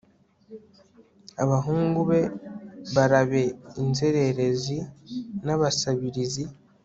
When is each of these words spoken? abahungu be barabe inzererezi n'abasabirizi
abahungu 1.43 1.99
be 2.09 2.21
barabe 2.95 3.43
inzererezi 3.81 4.77
n'abasabirizi 5.45 6.43